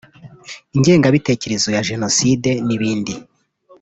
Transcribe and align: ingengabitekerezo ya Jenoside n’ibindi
ingengabitekerezo 0.75 1.67
ya 1.75 1.85
Jenoside 1.89 2.49
n’ibindi 2.67 3.13